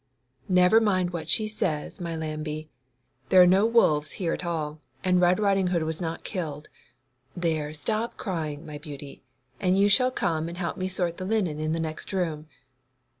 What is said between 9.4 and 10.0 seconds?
and you